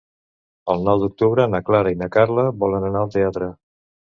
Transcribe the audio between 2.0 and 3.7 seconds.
na Carla volen anar al teatre.